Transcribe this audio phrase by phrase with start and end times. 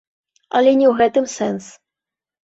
[0.59, 1.65] Але не ў гэтым сэнс.